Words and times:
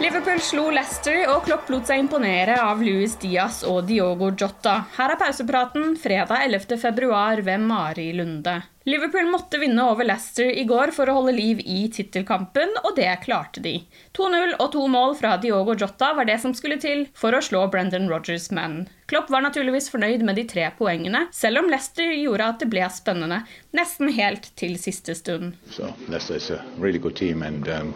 Liverpool 0.00 0.38
slo 0.40 0.70
Leicester, 0.72 1.26
og 1.28 1.42
Klopp 1.44 1.68
lot 1.68 1.90
seg 1.90 2.00
imponere 2.00 2.54
av 2.64 2.80
Luis 2.80 3.18
Diaz 3.20 3.58
og 3.68 3.82
Diogo 3.84 4.30
Jota. 4.32 4.78
Her 4.96 5.12
er 5.12 5.20
pausepraten 5.20 5.92
fredag 6.00 6.46
11. 6.46 6.78
februar 6.80 7.42
ved 7.44 7.60
Mari 7.68 8.06
Lunde. 8.16 8.62
Liverpool 8.88 9.28
måtte 9.28 9.58
vinne 9.60 9.84
over 9.84 10.08
Leicester 10.08 10.48
i 10.48 10.64
går 10.64 10.94
for 10.96 11.10
å 11.10 11.18
holde 11.18 11.34
liv 11.36 11.58
i 11.60 11.82
tittelkampen, 11.92 12.72
og 12.80 12.94
det 12.96 13.10
klarte 13.26 13.60
de. 13.60 13.74
2-0 14.16 14.54
og 14.56 14.70
to 14.72 14.86
mål 14.88 15.18
fra 15.18 15.34
Diogo 15.42 15.74
Jota 15.76 16.14
var 16.16 16.24
det 16.30 16.38
som 16.40 16.56
skulle 16.56 16.80
til 16.80 17.04
for 17.12 17.36
å 17.36 17.42
slå 17.44 17.66
Brendan 17.68 18.08
Rodgers' 18.08 18.48
menn. 18.56 18.86
Klopp 19.10 19.28
var 19.28 19.44
naturligvis 19.44 19.90
fornøyd 19.92 20.24
med 20.24 20.40
de 20.40 20.46
tre 20.48 20.70
poengene, 20.78 21.26
selv 21.34 21.60
om 21.60 21.68
Leicester 21.68 22.08
gjorde 22.14 22.48
at 22.54 22.64
det 22.64 22.70
ble 22.72 22.88
spennende, 22.94 23.42
nesten 23.76 24.08
helt 24.16 24.48
til 24.56 24.78
siste 24.80 25.12
stund. 25.18 25.60
So 25.68 25.92
Leicester 26.08 26.40
is 26.40 26.48
a 26.56 26.64
really 26.78 26.98
good 26.98 27.16
team, 27.20 27.42
and 27.42 27.68
um, 27.68 27.92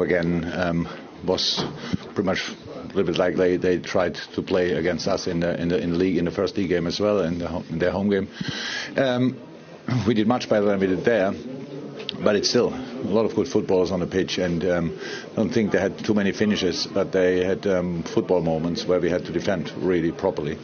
again 0.00 0.50
um, 0.56 0.88
was 1.24 1.64
pretty 2.14 2.22
much 2.22 2.48
a 2.48 2.86
little 2.88 3.04
bit 3.04 3.18
like 3.18 3.36
they, 3.36 3.56
they 3.56 3.78
tried 3.78 4.14
to 4.34 4.42
play 4.42 4.72
against 4.72 5.08
us 5.08 5.26
in 5.26 5.40
the 5.40 5.60
in 5.60 5.68
the 5.68 5.78
in 5.78 5.90
the 5.92 5.96
league 5.96 6.16
in 6.16 6.24
the 6.24 6.30
first 6.30 6.56
league 6.56 6.68
game 6.68 6.86
as 6.86 7.00
well 7.00 7.20
in, 7.20 7.38
the, 7.38 7.64
in 7.70 7.78
their 7.78 7.90
home 7.90 8.10
game. 8.10 8.28
Um, 8.96 9.38
we 10.06 10.14
did 10.14 10.26
much 10.26 10.48
better 10.48 10.66
than 10.66 10.80
we 10.80 10.86
did 10.86 11.04
there, 11.04 11.32
but 12.22 12.36
it's 12.36 12.48
still 12.48 12.72
a 12.72 13.12
lot 13.12 13.24
of 13.24 13.34
good 13.34 13.48
footballers 13.48 13.90
on 13.90 14.00
the 14.00 14.06
pitch, 14.06 14.38
and 14.38 14.64
um, 14.64 14.98
I 15.32 15.36
don't 15.36 15.50
think 15.50 15.72
they 15.72 15.80
had 15.80 15.98
too 16.04 16.14
many 16.14 16.32
finishes, 16.32 16.86
but 16.86 17.12
they 17.12 17.44
had 17.44 17.66
um, 17.66 18.02
football 18.02 18.40
moments 18.40 18.84
where 18.84 19.00
we 19.00 19.10
had 19.10 19.24
to 19.26 19.32
defend 19.32 19.70
really 19.76 20.12
properly. 20.12 20.58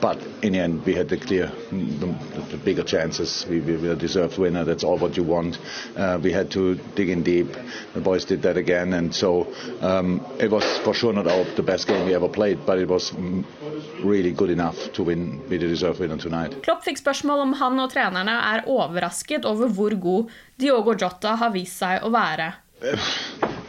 But 0.00 0.18
in 0.42 0.52
the 0.52 0.60
end, 0.60 0.84
we 0.84 0.94
had 0.94 1.08
the 1.08 1.16
clear, 1.16 1.50
the, 1.70 2.14
the 2.50 2.56
bigger 2.64 2.84
chances. 2.84 3.46
We, 3.48 3.60
we 3.60 3.76
were 3.76 3.92
a 3.92 3.96
deserved 3.96 4.38
winner. 4.38 4.64
That's 4.64 4.84
all 4.84 4.98
what 4.98 5.16
you 5.16 5.24
want. 5.24 5.58
Uh, 5.96 6.20
we 6.22 6.32
had 6.32 6.50
to 6.52 6.76
dig 6.94 7.08
in 7.08 7.22
deep. 7.22 7.48
The 7.94 8.00
boys 8.00 8.24
did 8.24 8.42
that 8.42 8.56
again, 8.56 8.92
and 8.92 9.14
so 9.14 9.52
um, 9.80 10.24
it 10.38 10.50
was 10.50 10.64
for 10.78 10.94
sure 10.94 11.12
not 11.12 11.26
our, 11.26 11.44
the 11.56 11.62
best 11.62 11.88
game 11.88 12.06
we 12.06 12.14
ever 12.14 12.28
played, 12.28 12.64
but 12.66 12.78
it 12.78 12.88
was 12.88 13.10
mm, 13.10 13.44
really 14.04 14.32
good 14.32 14.50
enough 14.50 14.92
to 14.92 15.02
win. 15.02 15.40
Be 15.48 15.58
the 15.58 15.66
deserved 15.66 16.00
winner 16.00 16.16
tonight. 16.16 16.62
Klopp 16.62 16.84
fikk 16.84 17.00
om 17.30 17.52
han 17.52 17.80
og 17.80 17.90
trenerne 17.90 18.32
er 18.54 18.64
overrasket 18.66 19.44
over 19.44 19.68
hvor 19.68 19.90
god 19.90 20.30
Diogo 20.60 20.94
Jota 21.00 21.36
har 21.40 21.54
vist 21.54 21.80
seg 21.80 22.04
å 22.04 22.12
være. 22.12 22.52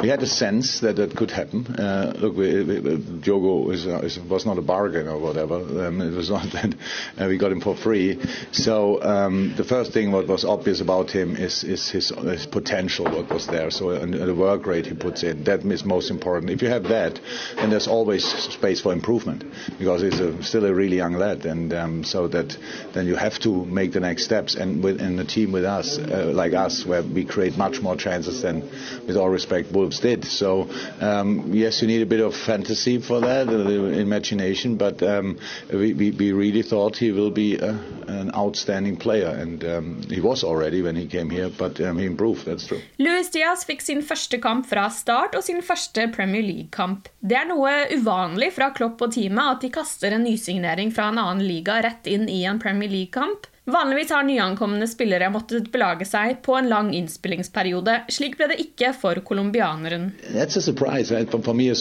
We 0.02 0.10
had 0.10 0.24
a 0.24 0.28
sense 0.28 0.80
that 0.80 0.96
that 0.96 1.16
could 1.16 1.30
happen. 1.30 1.68
Uh, 1.68 2.14
look, 2.18 2.36
we, 2.36 2.64
we, 2.64 2.98
Diogo 2.98 3.70
is, 3.70 3.86
uh, 3.86 4.00
is, 4.00 4.20
was 4.20 4.48
not 4.48 4.58
a 4.58 4.62
bargain 4.64 5.08
or 5.08 5.20
whatever. 5.20 5.58
Um, 5.86 6.02
it 6.02 6.16
was 6.16 6.30
not 6.32 6.52
that 6.54 6.74
uh, 7.20 7.28
we 7.28 7.38
got 7.38 7.52
him 7.52 7.62
for 7.62 7.76
free. 7.76 8.20
So 8.52 9.00
um, 9.04 9.54
the 9.56 9.64
first 9.64 9.94
thing 9.94 10.12
what 10.12 10.28
was 10.28 10.44
obvious 10.44 10.82
about 10.82 11.12
him 11.12 11.36
is, 11.36 11.64
is 11.64 11.88
his, 11.88 12.10
his 12.10 12.48
potential, 12.48 13.06
what 13.06 13.30
was 13.30 13.46
there. 13.46 13.70
So 13.70 13.92
and, 13.92 14.16
and 14.16 14.28
the 14.28 14.34
work 14.34 14.66
rate 14.66 14.88
he 14.88 14.96
puts 14.96 15.22
in, 15.22 15.44
that 15.44 15.64
is 15.66 15.86
most 15.86 16.10
important. 16.10 16.50
If 16.50 16.64
you 16.64 16.70
have 16.70 16.84
that, 16.86 17.20
then 17.58 17.70
there's 17.70 17.88
always 17.88 18.26
space 18.26 18.82
for 18.82 18.94
improvement 18.94 19.44
because 19.78 20.02
he's 20.02 20.20
a, 20.20 20.42
still 20.42 20.66
a 20.66 20.74
really 20.74 20.98
young 20.98 21.14
lad, 21.14 21.46
and 21.46 21.72
um, 21.74 22.04
so 22.04 22.28
that 22.30 22.58
then 22.94 23.06
you 23.06 23.16
have 23.16 23.38
to 23.42 23.66
make 23.66 23.94
the 23.94 24.00
next 24.00 24.26
steps. 24.26 24.56
And 24.56 24.84
in 24.84 25.20
a 25.20 25.26
team 25.26 25.52
with 25.52 25.66
us, 25.66 26.00
uh, 26.00 26.32
like 26.34 26.54
us, 26.54 26.86
where 26.88 27.04
we 27.04 27.24
create 27.24 27.56
much 27.56 27.82
more 27.82 27.96
chances 27.96 28.42
than, 28.42 28.62
with 29.06 29.16
all 29.16 29.30
respect, 29.30 29.72
Wolves 29.92 30.00
did. 30.00 30.26
So 30.26 30.70
um, 31.02 31.54
yes, 31.54 31.82
you 31.82 31.88
need 31.88 32.02
a 32.02 32.06
bit 32.06 32.22
of 32.22 32.36
fantasy 32.36 33.00
for 33.00 33.20
that, 33.22 33.48
uh, 33.50 34.00
imagination, 34.00 34.78
but 34.78 35.04
um, 35.04 35.38
we, 35.72 35.94
we, 35.94 36.12
we 36.12 36.32
really 36.32 36.64
thought 36.64 36.98
he 36.98 37.12
will 37.12 37.32
be 37.32 37.58
a, 37.58 37.72
an 38.08 38.32
outstanding 38.34 38.98
player, 38.98 39.28
and 39.28 39.64
um, 39.64 40.02
he 40.10 40.22
was 40.22 40.44
already 40.44 40.82
when 40.82 40.96
he 40.96 41.08
came 41.08 41.30
here, 41.30 41.50
but 41.50 41.80
um, 41.82 41.98
he 41.98 42.06
improved. 42.06 42.46
That's 42.46 42.68
true. 42.68 42.82
Luis 42.98 43.30
Diaz 43.32 43.66
fikk 43.68 43.82
sin 43.82 44.02
første 44.02 44.40
kamp 44.42 44.68
fra 44.70 44.88
start 44.90 45.36
og 45.36 45.44
sin 45.44 45.62
første 45.62 46.08
Premier 46.16 46.44
League-kamp. 46.46 47.10
Det 47.20 47.38
er 47.38 47.50
noe 47.50 47.72
uvanlig 47.92 48.54
fra 48.56 48.72
Klopp 48.76 49.02
og 49.02 49.16
teamet 49.16 49.58
at 49.58 49.66
de 49.66 49.72
kaster 49.74 50.16
en 50.16 50.26
nysignering 50.26 50.94
fra 50.96 51.12
en 51.12 51.20
annen 51.22 51.46
liga 51.46 51.82
rett 51.84 52.08
inn 52.08 52.30
i 52.32 52.44
en 52.50 52.62
Premier 52.62 52.92
League-kamp. 52.92 53.50
Vanligvis 53.72 54.10
har 54.12 54.24
nyankomne 54.28 54.88
spillere 54.88 55.30
måttet 55.32 55.70
belage 55.72 56.06
seg 56.08 56.42
på 56.44 56.58
en 56.58 56.68
lang 56.68 56.90
innspillingsperiode. 56.96 58.02
Slik 58.12 58.36
ble 58.38 58.50
det 58.52 58.60
ikke 58.66 58.92
for 58.98 59.22
colombianeren. 59.24 60.10
Det 60.20 60.42
er 60.42 60.50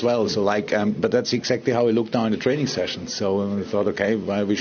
well. 0.05 0.29
So 0.29 0.45
like, 0.45 0.73
um, 0.73 0.95
exactly. 1.03 1.73
So 3.07 3.41
um, 3.41 3.65
thought, 3.65 3.89
okay, 3.89 4.15
why 4.17 4.45
we? 4.45 4.57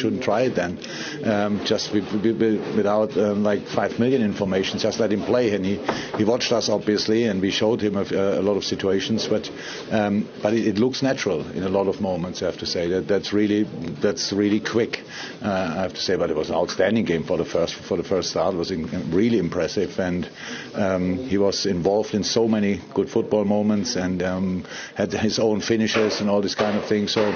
Um, 1.23 1.59
just 1.65 1.93
we, 1.93 2.01
we, 2.01 2.57
without 2.75 3.15
um, 3.17 3.43
like 3.43 3.67
five 3.67 3.99
million 3.99 4.21
information, 4.21 4.79
just 4.79 4.99
let 4.99 5.11
him 5.11 5.21
play. 5.21 5.53
And 5.53 5.65
he, 5.65 5.75
he 6.17 6.23
watched 6.23 6.51
us 6.51 6.69
obviously, 6.69 7.25
and 7.25 7.41
we 7.41 7.51
showed 7.51 7.81
him 7.81 7.95
a, 7.95 8.03
a 8.03 8.41
lot 8.41 8.57
of 8.57 8.63
situations. 8.63 9.27
But 9.27 9.51
um, 9.91 10.27
but 10.41 10.53
it, 10.53 10.67
it 10.67 10.77
looks 10.79 11.03
natural 11.03 11.47
in 11.51 11.63
a 11.63 11.69
lot 11.69 11.87
of 11.87 12.01
moments. 12.01 12.41
I 12.41 12.45
have 12.45 12.57
to 12.59 12.65
say 12.65 12.87
that 12.89 13.07
that's 13.07 13.33
really 13.33 13.63
that's 14.01 14.33
really 14.33 14.59
quick. 14.59 15.03
Uh, 15.41 15.73
I 15.77 15.81
have 15.83 15.93
to 15.93 16.01
say, 16.01 16.15
but 16.15 16.29
it 16.31 16.35
was 16.35 16.49
an 16.49 16.55
outstanding 16.55 17.05
game 17.05 17.18
for 17.23 17.37
the 17.37 17.45
first 17.45 17.75
for 17.75 17.97
the 17.97 18.03
first 18.03 18.29
start. 18.29 18.55
Was 18.55 18.71
in, 18.71 18.87
really 19.11 19.37
impressive, 19.37 19.99
and 19.99 20.29
um, 20.75 21.17
he 21.29 21.37
was 21.37 21.65
involved 21.65 22.13
in 22.13 22.23
so 22.23 22.47
many 22.47 22.81
good 22.93 23.09
football 23.09 23.45
moments 23.45 23.95
and 23.95 24.23
um, 24.23 24.63
had 24.95 25.13
his 25.13 25.39
own 25.39 25.61
finishes 25.61 26.21
and 26.21 26.29
all 26.29 26.41
this 26.41 26.55
kind 26.55 26.77
of 26.77 26.85
thing. 26.85 27.07
So 27.07 27.33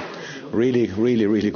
really, 0.52 0.88
really, 0.88 1.26
really. 1.26 1.52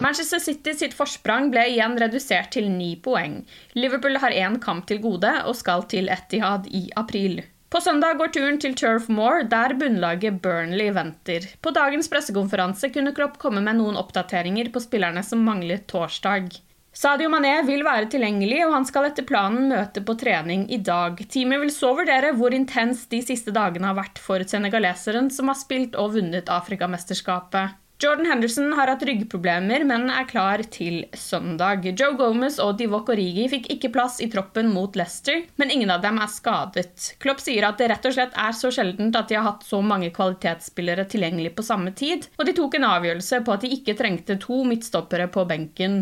Manchester 0.00 0.38
City 0.38 0.74
sitt 0.74 0.94
forsprang 0.94 1.50
ble 1.52 1.64
igjen 1.74 1.96
redusert 2.00 2.52
til 2.54 2.68
ni 2.70 2.94
poeng. 2.96 3.42
Liverpool 3.74 4.18
har 4.22 4.30
én 4.30 4.60
kamp 4.60 4.86
til 4.86 5.00
gode 5.02 5.32
og 5.46 5.56
skal 5.58 5.86
til 5.90 6.10
Etihad 6.12 6.68
i 6.70 6.88
april. 6.96 7.42
På 7.72 7.80
søndag 7.80 8.18
går 8.20 8.28
turen 8.34 8.58
til 8.60 8.74
Turf 8.76 9.06
Moor, 9.08 9.46
der 9.48 9.72
bunnlaget 9.80 10.42
Burnley 10.44 10.90
venter. 10.92 11.46
På 11.64 11.70
dagens 11.72 12.10
pressekonferanse 12.12 12.90
kunne 12.92 13.14
Klopp 13.16 13.38
komme 13.40 13.62
med 13.64 13.78
noen 13.78 13.96
oppdateringer 13.96 14.68
på 14.74 14.82
spillerne 14.84 15.22
som 15.24 15.40
manglet 15.46 15.86
torsdag. 15.88 16.50
Sadio 16.92 17.30
Mané 17.32 17.54
vil 17.64 17.80
være 17.86 18.10
tilgjengelig, 18.12 18.58
og 18.66 18.74
han 18.76 18.84
skal 18.84 19.06
etter 19.08 19.24
planen 19.24 19.70
møte 19.70 20.02
på 20.04 20.12
trening 20.20 20.66
i 20.68 20.76
dag. 20.84 21.16
Teamet 21.24 21.62
vil 21.62 21.72
så 21.72 21.94
vurdere 21.96 22.34
hvor 22.36 22.52
intens 22.52 23.06
de 23.08 23.22
siste 23.24 23.54
dagene 23.54 23.88
har 23.88 23.96
vært 23.96 24.20
for 24.20 24.44
senegaleseren, 24.44 25.30
som 25.32 25.48
har 25.48 25.56
spilt 25.56 25.96
og 25.96 26.12
vunnet 26.18 26.52
Afrikamesterskapet. 26.52 27.78
Jordan 28.02 28.26
Henderson 28.26 28.72
har 28.72 28.90
hatt 28.90 29.02
ryggproblemer, 29.06 29.84
men 29.86 30.08
er 30.10 30.24
klar 30.26 30.58
til 30.74 31.04
søndag. 31.14 31.84
Joe 31.86 32.16
Gomez 32.18 32.56
og 32.58 32.80
Divok 32.80 33.12
Origi 33.14 33.44
fikk 33.52 33.68
ikke 33.76 33.92
plass 33.94 34.16
i 34.24 34.26
troppen 34.32 34.72
mot 34.74 34.98
Leicester, 34.98 35.44
men 35.60 35.70
ingen 35.70 35.92
av 35.94 36.02
dem 36.02 36.18
er 36.18 36.32
skadet. 36.32 37.12
Klopp 37.22 37.38
sier 37.44 37.68
at 37.68 37.78
det 37.78 37.92
rett 37.92 38.08
og 38.10 38.16
slett 38.16 38.34
er 38.34 38.58
så 38.58 38.72
sjeldent 38.74 39.14
at 39.20 39.30
de 39.30 39.38
har 39.38 39.46
hatt 39.46 39.62
så 39.68 39.78
mange 39.86 40.10
kvalitetsspillere 40.16 41.06
tilgjengelig 41.14 41.54
på 41.54 41.66
samme 41.68 41.94
tid, 41.94 42.26
og 42.40 42.50
de 42.50 42.56
tok 42.58 42.74
en 42.80 42.88
avgjørelse 42.90 43.42
på 43.46 43.54
at 43.54 43.62
de 43.62 43.72
ikke 43.78 43.94
trengte 44.02 44.38
to 44.42 44.64
midtstoppere 44.66 45.30
på 45.30 45.46
benken. 45.54 46.00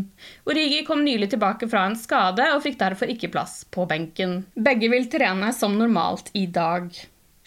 Origi 0.48 0.80
kom 0.88 1.04
nylig 1.04 1.34
tilbake 1.34 1.68
fra 1.68 1.84
en 1.90 2.00
skade 2.00 2.48
og 2.54 2.64
fikk 2.64 2.80
derfor 2.80 3.12
ikke 3.12 3.34
plass 3.36 3.60
på 3.68 3.84
benken. 3.90 4.38
Begge 4.56 4.88
vil 4.88 5.10
trene 5.12 5.52
som 5.52 5.76
normalt 5.76 6.32
i 6.32 6.48
dag. 6.48 6.88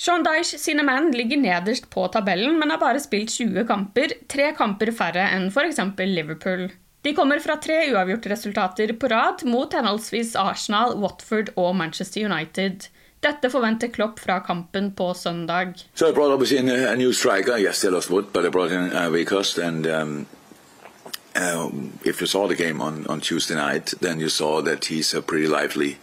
Sean 0.03 0.23
Dyche 0.25 0.57
sine 0.59 0.83
menn 0.83 1.13
ligger 1.15 1.39
nederst 1.39 1.85
på 1.93 2.03
tabellen, 2.11 2.57
men 2.59 2.73
har 2.73 2.79
bare 2.81 2.99
spilt 2.99 3.31
20 3.31 3.63
kamper, 3.69 4.11
tre 4.27 4.49
kamper 4.57 4.89
færre 4.91 5.29
enn 5.31 5.45
f.eks. 5.47 5.79
Liverpool. 6.03 6.65
De 7.07 7.13
kommer 7.15 7.39
fra 7.43 7.55
tre 7.63 7.77
uavgjorte 7.91 8.31
resultater 8.33 8.91
på 8.99 9.07
rad 9.13 9.45
mot 9.47 9.71
henholdsvis 9.71 10.33
Arsenal, 10.39 10.97
Watford 10.99 11.53
og 11.55 11.77
Manchester 11.79 12.27
United. 12.27 12.89
Dette 13.23 13.47
forventer 13.51 13.93
Klopp 13.95 14.19
fra 14.19 14.41
kampen 14.43 14.91
på 14.91 15.13
søndag. 15.15 15.87
So 15.95 16.09
I 16.09 16.11
brought 16.11 16.33
obviously 16.33 16.57
in 16.57 16.69
a, 16.69 17.13
striker. 17.13 17.57
Yes, 17.57 17.79
they 17.79 17.89
lost 17.89 18.11
Wood, 18.11 18.33
but 18.33 18.45
I 18.45 18.49
brought 18.49 18.71
in 18.71 18.91
uh, 18.91 19.09
Weghorst. 19.09 19.57
And 19.57 19.87
um, 19.87 20.25
uh, 21.33 21.69
if 22.03 22.19
you 22.19 22.27
saw 22.27 22.49
the 22.49 22.55
game 22.55 22.81
on, 22.81 23.07
on 23.07 23.21
Tuesday 23.21 23.55
night, 23.55 23.93
then 24.01 24.19
you 24.19 24.27
saw 24.27 24.61
that 24.63 24.83
he's 24.83 25.13
a 25.13 25.21
pretty 25.21 25.47
lively, 25.47 25.97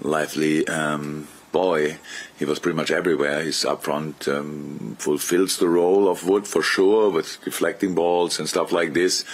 lively 0.00 0.66
um, 0.66 1.28
boy. 1.56 1.96
He 2.38 2.44
was 2.44 2.58
pretty 2.58 2.76
much 2.76 2.90
everywhere. 2.90 3.42
He's 3.42 3.64
up 3.64 3.82
front, 3.82 4.28
um, 4.28 4.96
fulfills 4.98 5.56
the 5.56 5.70
role 5.80 6.06
of 6.06 6.28
Wood 6.28 6.46
for 6.46 6.62
sure 6.62 7.08
with 7.08 7.38
deflecting 7.44 7.94
balls 7.94 8.38
and 8.38 8.46
stuff 8.46 8.72
like 8.72 8.92
this, 8.92 9.24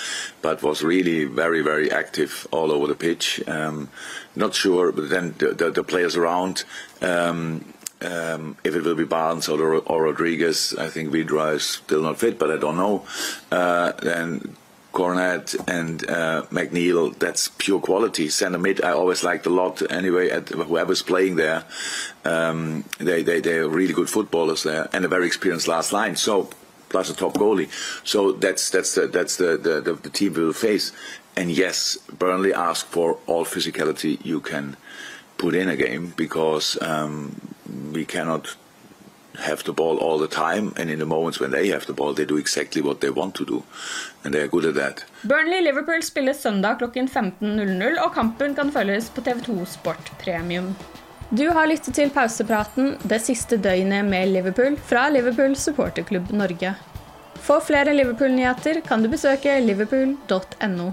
but 0.40 0.62
was 0.62 0.84
really 0.84 1.24
very, 1.24 1.62
very 1.62 1.90
active 1.90 2.46
all 2.52 2.70
over 2.70 2.86
the 2.86 2.94
pitch. 2.94 3.42
Um, 3.48 3.88
not 4.36 4.54
sure, 4.54 4.92
but 4.92 5.08
then 5.10 5.34
the, 5.38 5.48
the, 5.60 5.70
the 5.72 5.82
players 5.82 6.16
around. 6.16 6.64
Um, 7.00 7.64
um, 8.00 8.56
if 8.62 8.74
it 8.76 8.84
will 8.84 8.94
be 8.94 9.04
Barnes 9.04 9.48
or, 9.48 9.58
or 9.90 10.04
Rodriguez, 10.04 10.74
I 10.78 10.88
think 10.88 11.10
Vydra 11.10 11.54
is 11.54 11.64
still 11.64 12.02
not 12.02 12.18
fit, 12.18 12.38
but 12.38 12.50
I 12.50 12.56
don't 12.56 12.76
know. 12.76 13.04
Uh, 13.50 13.92
then 14.00 14.56
Cornet 14.92 15.54
and 15.66 16.08
uh, 16.08 16.42
McNeil, 16.50 17.18
that's 17.18 17.48
pure 17.58 17.80
quality. 17.80 18.28
Center 18.28 18.58
mid, 18.58 18.82
I 18.82 18.92
always 18.92 19.24
liked 19.24 19.46
a 19.46 19.50
lot. 19.50 19.82
Anyway, 19.90 20.30
at 20.30 20.50
whoever's 20.50 21.02
playing 21.02 21.36
there, 21.36 21.64
um, 22.24 22.84
they, 22.98 23.22
they, 23.22 23.40
they're 23.40 23.68
really 23.68 23.94
good 23.94 24.10
footballers 24.10 24.62
there 24.62 24.88
and 24.92 25.04
a 25.04 25.08
very 25.08 25.26
experienced 25.26 25.66
last 25.66 25.92
line. 25.92 26.16
So, 26.16 26.50
plus 26.90 27.10
a 27.10 27.14
top 27.14 27.34
goalie. 27.34 27.70
So 28.06 28.32
that's, 28.32 28.70
that's, 28.70 28.94
the, 28.94 29.06
that's 29.06 29.36
the, 29.36 29.56
the, 29.56 29.80
the, 29.80 29.94
the 29.94 30.10
team 30.10 30.34
we 30.34 30.44
will 30.44 30.52
face. 30.52 30.92
And 31.36 31.50
yes, 31.50 31.96
Burnley 32.18 32.52
ask 32.52 32.86
for 32.86 33.18
all 33.26 33.46
physicality 33.46 34.22
you 34.24 34.40
can 34.40 34.76
put 35.38 35.54
in 35.54 35.68
a 35.68 35.76
game 35.76 36.12
because 36.16 36.80
um, 36.82 37.40
we 37.92 38.04
cannot 38.04 38.54
have 39.38 39.62
the 39.64 39.72
ball 39.72 39.98
all 39.98 40.18
the 40.18 40.28
time, 40.28 40.72
and 40.76 40.90
in 40.90 40.98
the 40.98 41.06
moments 41.06 41.40
when 41.40 41.50
they 41.50 41.68
have 41.68 41.86
the 41.86 41.92
ball, 41.92 42.14
they 42.14 42.24
do 42.24 42.38
exactly 42.38 42.82
what 42.82 43.00
they 43.00 43.10
want 43.10 43.34
to 43.34 43.44
do, 43.44 43.62
and 44.24 44.34
they 44.34 44.42
are 44.42 44.48
good 44.48 44.64
at 44.64 44.74
that. 44.74 45.04
Burnley-Liverpool 45.22 46.02
spilles 46.02 46.42
søndag 46.42 46.78
klokken 46.78 47.08
15.00, 47.08 47.98
og 48.04 48.14
kampen 48.14 48.54
kan 48.54 48.72
følges 48.72 49.10
på 49.10 49.20
TV2 49.20 49.64
Sport 49.64 50.12
Premium. 50.24 50.74
Du 51.30 51.48
har 51.48 51.66
lyttet 51.66 51.94
til 51.96 52.10
pausepraten 52.12 52.96
det 53.08 53.22
siste 53.24 53.56
døgnet 53.56 54.04
med 54.04 54.28
Liverpool 54.34 54.76
fra 54.76 55.08
Liverpool 55.08 55.56
supporterklubb 55.56 56.30
Norge. 56.30 56.74
For 57.42 57.64
flere 57.64 57.94
Liverpool-nyheter 57.96 58.82
kan 58.86 59.02
du 59.02 59.08
besøke 59.08 59.54
liverpool.no. 59.64 60.92